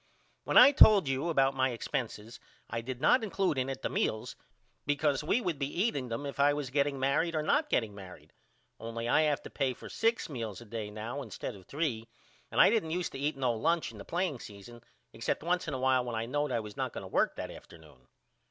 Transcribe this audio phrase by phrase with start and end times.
[0.45, 4.35] When I told you about my expenses I did not include in it the meals
[4.87, 8.33] because we would be eating them if I was getting married or not getting married
[8.79, 12.07] only I have to pay for six meals a day now instead of three
[12.49, 14.81] and I didn't used to eat no lunch in the playing season
[15.13, 17.51] except once in a while when I knowed I was not going to work that
[17.51, 18.07] afternoon.